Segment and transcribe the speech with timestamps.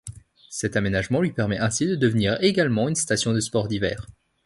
[0.49, 4.07] Cet aménagement lui permet ainsi de devenir également une station de sports d'hiver.